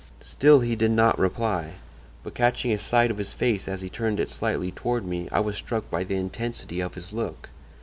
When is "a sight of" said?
2.71-3.19